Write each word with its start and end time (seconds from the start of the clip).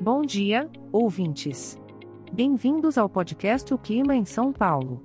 Bom 0.00 0.20
dia, 0.20 0.68
ouvintes. 0.92 1.80
Bem-vindos 2.30 2.98
ao 2.98 3.08
podcast 3.08 3.72
O 3.72 3.78
Clima 3.78 4.14
em 4.14 4.26
São 4.26 4.52
Paulo. 4.52 5.02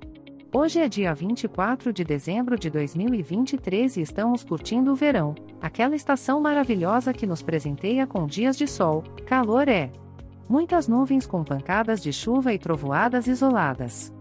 Hoje 0.54 0.80
é 0.80 0.86
dia 0.86 1.14
24 1.14 1.94
de 1.94 2.04
dezembro 2.04 2.58
de 2.58 2.68
2023 2.68 3.96
e 3.96 4.02
estamos 4.02 4.44
curtindo 4.44 4.92
o 4.92 4.94
verão, 4.94 5.34
aquela 5.62 5.96
estação 5.96 6.42
maravilhosa 6.42 7.14
que 7.14 7.26
nos 7.26 7.40
presenteia 7.40 8.06
com 8.06 8.26
dias 8.26 8.54
de 8.54 8.66
sol, 8.66 9.02
calor 9.24 9.66
é. 9.66 9.90
Muitas 10.46 10.86
nuvens 10.86 11.26
com 11.26 11.42
pancadas 11.42 12.02
de 12.02 12.12
chuva 12.12 12.52
e 12.52 12.58
trovoadas 12.58 13.26
isoladas. 13.26 14.12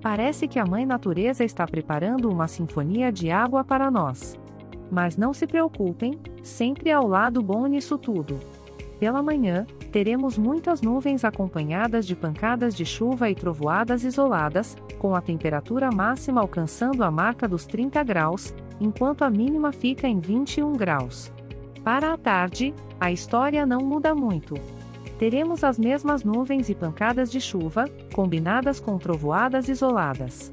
Parece 0.00 0.46
que 0.46 0.60
a 0.60 0.64
Mãe 0.64 0.86
Natureza 0.86 1.42
está 1.42 1.66
preparando 1.66 2.30
uma 2.30 2.46
sinfonia 2.46 3.10
de 3.10 3.32
água 3.32 3.64
para 3.64 3.90
nós. 3.90 4.38
Mas 4.92 5.16
não 5.16 5.32
se 5.32 5.44
preocupem, 5.44 6.20
sempre 6.40 6.92
ao 6.92 7.08
lado 7.08 7.42
bom 7.42 7.66
nisso 7.66 7.98
tudo. 7.98 8.38
Pela 9.00 9.22
manhã, 9.22 9.66
teremos 9.90 10.38
muitas 10.38 10.80
nuvens 10.80 11.24
acompanhadas 11.24 12.06
de 12.06 12.14
pancadas 12.14 12.74
de 12.74 12.84
chuva 12.84 13.28
e 13.28 13.34
trovoadas 13.34 14.04
isoladas, 14.04 14.76
com 14.98 15.14
a 15.14 15.20
temperatura 15.20 15.90
máxima 15.90 16.40
alcançando 16.40 17.02
a 17.02 17.10
marca 17.10 17.48
dos 17.48 17.66
30 17.66 18.02
graus, 18.04 18.54
enquanto 18.80 19.22
a 19.22 19.30
mínima 19.30 19.72
fica 19.72 20.06
em 20.06 20.20
21 20.20 20.72
graus. 20.74 21.32
Para 21.82 22.12
a 22.12 22.16
tarde, 22.16 22.74
a 23.00 23.10
história 23.10 23.66
não 23.66 23.80
muda 23.80 24.14
muito. 24.14 24.54
Teremos 25.18 25.64
as 25.64 25.78
mesmas 25.78 26.24
nuvens 26.24 26.70
e 26.70 26.74
pancadas 26.74 27.30
de 27.30 27.40
chuva, 27.40 27.84
combinadas 28.14 28.78
com 28.80 28.96
trovoadas 28.96 29.68
isoladas. 29.68 30.52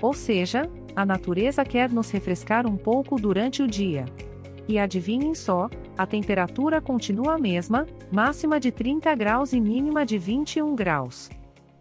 Ou 0.00 0.14
seja, 0.14 0.70
a 0.94 1.04
natureza 1.04 1.64
quer 1.64 1.90
nos 1.90 2.10
refrescar 2.10 2.66
um 2.66 2.76
pouco 2.76 3.20
durante 3.20 3.62
o 3.62 3.66
dia. 3.66 4.06
E 4.68 4.78
adivinhem 4.78 5.34
só, 5.34 5.68
a 5.96 6.06
temperatura 6.06 6.80
continua 6.80 7.34
a 7.34 7.38
mesma, 7.38 7.86
máxima 8.10 8.58
de 8.58 8.72
30 8.72 9.14
graus 9.14 9.52
e 9.52 9.60
mínima 9.60 10.04
de 10.04 10.18
21 10.18 10.74
graus. 10.74 11.30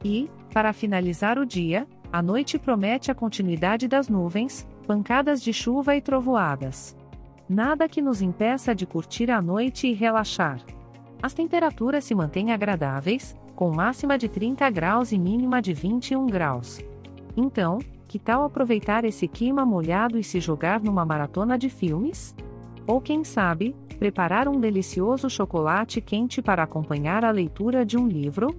E, 0.03 0.29
para 0.53 0.71
finalizar 0.71 1.39
o 1.39 1.45
dia, 1.45 1.87
a 2.11 2.21
noite 2.21 2.59
promete 2.59 3.11
a 3.11 3.15
continuidade 3.15 3.87
das 3.87 4.07
nuvens, 4.07 4.67
pancadas 4.85 5.41
de 5.41 5.51
chuva 5.51 5.95
e 5.95 6.01
trovoadas. 6.01 6.95
Nada 7.49 7.89
que 7.89 8.01
nos 8.01 8.21
impeça 8.21 8.73
de 8.73 8.85
curtir 8.85 9.29
a 9.31 9.41
noite 9.41 9.87
e 9.87 9.93
relaxar. 9.93 10.61
As 11.21 11.33
temperaturas 11.33 12.03
se 12.03 12.13
mantêm 12.13 12.51
agradáveis, 12.51 13.35
com 13.55 13.71
máxima 13.71 14.17
de 14.17 14.27
30 14.27 14.69
graus 14.69 15.11
e 15.11 15.17
mínima 15.17 15.61
de 15.61 15.73
21 15.73 16.27
graus. 16.27 16.79
Então, 17.35 17.79
que 18.07 18.19
tal 18.19 18.43
aproveitar 18.43 19.03
esse 19.05 19.27
clima 19.27 19.65
molhado 19.65 20.17
e 20.19 20.23
se 20.23 20.39
jogar 20.39 20.81
numa 20.81 21.05
maratona 21.05 21.57
de 21.57 21.69
filmes? 21.69 22.35
Ou 22.87 23.01
quem 23.01 23.23
sabe, 23.23 23.75
preparar 23.97 24.47
um 24.47 24.59
delicioso 24.59 25.29
chocolate 25.29 25.99
quente 26.01 26.41
para 26.41 26.63
acompanhar 26.63 27.25
a 27.25 27.31
leitura 27.31 27.85
de 27.85 27.97
um 27.97 28.07
livro? 28.07 28.55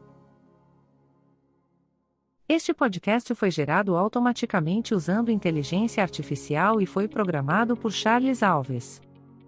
Este 2.47 2.75
podcast 2.75 3.35
foi 3.35 3.51
gerado 3.51 3.97
automaticamente 3.97 4.95
usando 4.95 5.31
inteligência 5.31 6.03
artificial 6.03 6.79
e 6.79 6.85
foi 6.85 7.09
programado 7.09 7.75
por 7.75 7.91
Charles 7.91 8.43
Alves. 8.43 9.01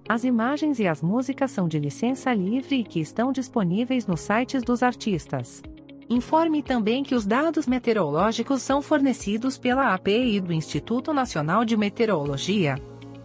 As 0.09 0.25
imagens 0.25 0.79
e 0.79 0.89
as 0.89 1.03
músicas 1.03 1.51
são 1.51 1.69
de 1.69 1.79
licença 1.79 2.33
livre 2.33 2.77
e 2.77 2.85
que 2.85 3.01
estão 3.01 3.31
disponíveis 3.33 4.07
nos 4.07 4.21
sites 4.21 4.63
dos 4.63 4.83
artistas. 4.83 5.63
Informe 6.09 6.63
também 6.63 7.03
que 7.03 7.15
os 7.15 7.27
dados 7.27 7.67
meteorológicos 7.67 8.63
são 8.63 8.81
fornecidos 8.81 9.59
pela 9.59 9.93
API 9.93 10.41
do 10.41 10.55
Instituto 10.55 11.13
Nacional 11.13 11.67
de 11.67 11.77
Meteorologia 11.77 12.77